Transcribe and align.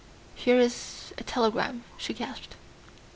"Here 0.33 0.59
is 0.59 1.13
a 1.19 1.23
telegram," 1.23 1.83
she 1.95 2.13
gasped. 2.15 2.55